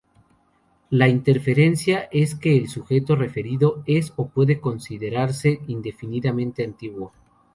La 0.89 1.07
inferencia 1.07 2.09
es 2.11 2.33
que 2.33 2.57
el 2.57 2.67
sujeto 2.69 3.15
referido 3.15 3.83
es, 3.85 4.11
o 4.15 4.29
puede 4.29 4.59
considerarse, 4.59 5.59
indefinidamente 5.67 6.63
antiguo. 6.63 7.13